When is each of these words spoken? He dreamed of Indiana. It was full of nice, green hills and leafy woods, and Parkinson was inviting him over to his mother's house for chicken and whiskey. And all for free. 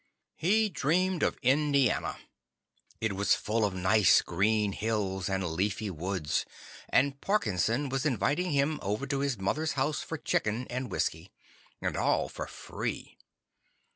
He 0.35 0.67
dreamed 0.67 1.21
of 1.21 1.37
Indiana. 1.43 2.17
It 2.99 3.13
was 3.13 3.35
full 3.35 3.63
of 3.63 3.75
nice, 3.75 4.23
green 4.23 4.71
hills 4.71 5.29
and 5.29 5.43
leafy 5.45 5.91
woods, 5.91 6.43
and 6.89 7.21
Parkinson 7.21 7.87
was 7.87 8.03
inviting 8.03 8.49
him 8.49 8.79
over 8.81 9.05
to 9.05 9.19
his 9.19 9.37
mother's 9.37 9.73
house 9.73 10.01
for 10.01 10.17
chicken 10.17 10.65
and 10.71 10.89
whiskey. 10.89 11.29
And 11.83 11.95
all 11.95 12.29
for 12.29 12.47
free. 12.47 13.15